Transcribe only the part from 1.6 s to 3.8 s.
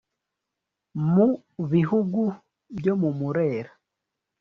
bihugu byo mu murera